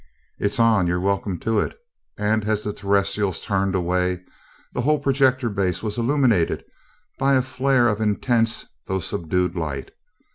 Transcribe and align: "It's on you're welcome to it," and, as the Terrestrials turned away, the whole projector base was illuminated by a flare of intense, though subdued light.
"It's 0.39 0.59
on 0.59 0.87
you're 0.87 0.99
welcome 0.99 1.37
to 1.41 1.59
it," 1.59 1.77
and, 2.17 2.43
as 2.45 2.63
the 2.63 2.73
Terrestrials 2.73 3.39
turned 3.39 3.75
away, 3.75 4.23
the 4.73 4.81
whole 4.81 4.97
projector 4.99 5.47
base 5.47 5.83
was 5.83 5.95
illuminated 5.99 6.63
by 7.19 7.35
a 7.35 7.43
flare 7.43 7.87
of 7.87 8.01
intense, 8.01 8.65
though 8.87 8.97
subdued 8.99 9.55
light. 9.55 9.91